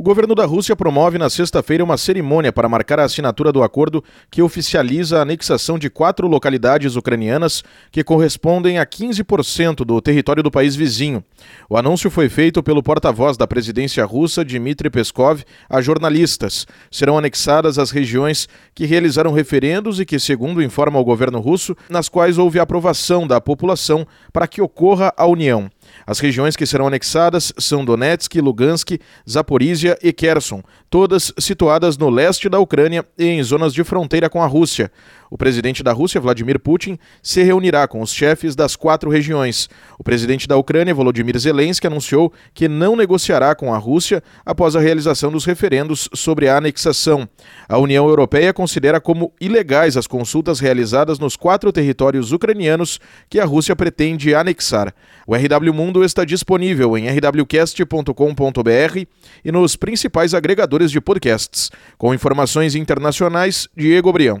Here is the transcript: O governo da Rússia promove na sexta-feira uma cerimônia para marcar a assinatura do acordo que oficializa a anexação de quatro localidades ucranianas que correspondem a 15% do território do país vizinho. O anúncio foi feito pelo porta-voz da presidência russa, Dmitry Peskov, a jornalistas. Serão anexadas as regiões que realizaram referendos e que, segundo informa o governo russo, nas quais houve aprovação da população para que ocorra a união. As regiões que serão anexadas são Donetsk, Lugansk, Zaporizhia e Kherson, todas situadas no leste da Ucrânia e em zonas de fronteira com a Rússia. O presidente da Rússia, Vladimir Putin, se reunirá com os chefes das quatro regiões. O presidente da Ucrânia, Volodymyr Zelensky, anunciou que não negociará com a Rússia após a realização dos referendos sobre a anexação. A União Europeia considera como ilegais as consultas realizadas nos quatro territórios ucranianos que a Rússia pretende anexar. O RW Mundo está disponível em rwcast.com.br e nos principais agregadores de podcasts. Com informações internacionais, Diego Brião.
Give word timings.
O 0.00 0.02
governo 0.02 0.34
da 0.34 0.46
Rússia 0.46 0.74
promove 0.74 1.18
na 1.18 1.28
sexta-feira 1.28 1.84
uma 1.84 1.98
cerimônia 1.98 2.50
para 2.50 2.70
marcar 2.70 2.98
a 2.98 3.04
assinatura 3.04 3.52
do 3.52 3.62
acordo 3.62 4.02
que 4.30 4.40
oficializa 4.40 5.18
a 5.18 5.20
anexação 5.20 5.78
de 5.78 5.90
quatro 5.90 6.26
localidades 6.26 6.96
ucranianas 6.96 7.62
que 7.92 8.02
correspondem 8.02 8.78
a 8.78 8.86
15% 8.86 9.84
do 9.84 10.00
território 10.00 10.42
do 10.42 10.50
país 10.50 10.74
vizinho. 10.74 11.22
O 11.68 11.76
anúncio 11.76 12.10
foi 12.10 12.30
feito 12.30 12.62
pelo 12.62 12.82
porta-voz 12.82 13.36
da 13.36 13.46
presidência 13.46 14.02
russa, 14.06 14.42
Dmitry 14.42 14.88
Peskov, 14.88 15.42
a 15.68 15.82
jornalistas. 15.82 16.66
Serão 16.90 17.18
anexadas 17.18 17.78
as 17.78 17.90
regiões 17.90 18.48
que 18.74 18.86
realizaram 18.86 19.32
referendos 19.32 20.00
e 20.00 20.06
que, 20.06 20.18
segundo 20.18 20.62
informa 20.62 20.98
o 20.98 21.04
governo 21.04 21.40
russo, 21.40 21.76
nas 21.90 22.08
quais 22.08 22.38
houve 22.38 22.58
aprovação 22.58 23.26
da 23.26 23.38
população 23.38 24.06
para 24.32 24.48
que 24.48 24.62
ocorra 24.62 25.12
a 25.14 25.26
união. 25.26 25.70
As 26.06 26.18
regiões 26.18 26.56
que 26.56 26.66
serão 26.66 26.86
anexadas 26.86 27.52
são 27.58 27.84
Donetsk, 27.84 28.34
Lugansk, 28.40 28.98
Zaporizhia 29.28 29.98
e 30.02 30.12
Kherson, 30.12 30.62
todas 30.88 31.32
situadas 31.38 31.96
no 31.96 32.10
leste 32.10 32.48
da 32.48 32.58
Ucrânia 32.58 33.04
e 33.18 33.26
em 33.26 33.42
zonas 33.42 33.72
de 33.72 33.84
fronteira 33.84 34.28
com 34.28 34.42
a 34.42 34.46
Rússia. 34.46 34.90
O 35.30 35.38
presidente 35.38 35.82
da 35.82 35.92
Rússia, 35.92 36.20
Vladimir 36.20 36.58
Putin, 36.58 36.98
se 37.22 37.42
reunirá 37.44 37.86
com 37.86 38.02
os 38.02 38.12
chefes 38.12 38.56
das 38.56 38.74
quatro 38.74 39.08
regiões. 39.08 39.68
O 39.96 40.02
presidente 40.02 40.48
da 40.48 40.56
Ucrânia, 40.56 40.92
Volodymyr 40.92 41.38
Zelensky, 41.38 41.86
anunciou 41.86 42.32
que 42.52 42.68
não 42.68 42.96
negociará 42.96 43.54
com 43.54 43.72
a 43.72 43.78
Rússia 43.78 44.22
após 44.44 44.74
a 44.74 44.80
realização 44.80 45.30
dos 45.30 45.44
referendos 45.44 46.08
sobre 46.12 46.48
a 46.48 46.56
anexação. 46.56 47.28
A 47.68 47.78
União 47.78 48.08
Europeia 48.08 48.52
considera 48.52 49.00
como 49.00 49.32
ilegais 49.40 49.96
as 49.96 50.08
consultas 50.08 50.58
realizadas 50.58 51.20
nos 51.20 51.36
quatro 51.36 51.70
territórios 51.70 52.32
ucranianos 52.32 52.98
que 53.28 53.38
a 53.38 53.44
Rússia 53.44 53.76
pretende 53.76 54.34
anexar. 54.34 54.92
O 55.26 55.36
RW 55.36 55.72
Mundo 55.72 56.02
está 56.04 56.24
disponível 56.24 56.98
em 56.98 57.06
rwcast.com.br 57.08 59.04
e 59.44 59.52
nos 59.52 59.76
principais 59.76 60.34
agregadores 60.34 60.90
de 60.90 61.00
podcasts. 61.00 61.70
Com 61.96 62.12
informações 62.12 62.74
internacionais, 62.74 63.68
Diego 63.76 64.12
Brião. 64.12 64.40